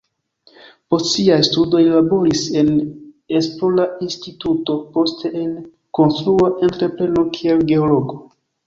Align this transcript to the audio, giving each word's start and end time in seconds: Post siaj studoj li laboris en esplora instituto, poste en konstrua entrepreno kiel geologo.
Post 0.93 1.09
siaj 1.09 1.37
studoj 1.47 1.81
li 1.87 1.91
laboris 1.97 2.41
en 2.63 2.73
esplora 3.41 3.87
instituto, 4.09 4.81
poste 4.97 5.35
en 5.45 5.55
konstrua 6.01 6.53
entrepreno 6.71 7.31
kiel 7.39 7.65
geologo. 7.75 8.23